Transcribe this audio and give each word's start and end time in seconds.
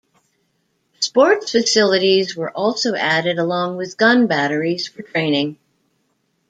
Sports 0.99 1.51
facilities 1.51 2.35
were 2.35 2.49
also 2.49 2.95
added 2.95 3.37
along 3.37 3.77
with 3.77 3.99
gun 3.99 4.25
batteries 4.25 4.87
for 4.87 5.03
training. 5.03 5.59